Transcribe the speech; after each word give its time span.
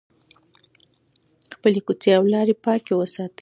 خپلې 1.55 1.79
کوڅې 1.87 2.09
او 2.17 2.23
لارې 2.33 2.55
پاکې 2.65 2.93
وساتئ. 2.95 3.29